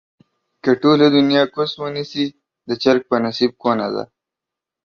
[0.63, 2.25] که ټوله دنياکوس ونسي،
[2.67, 4.03] د چرگ په نصيب کونه ده